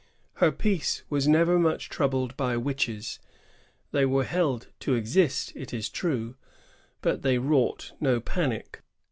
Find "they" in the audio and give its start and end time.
3.91-4.03, 7.21-7.37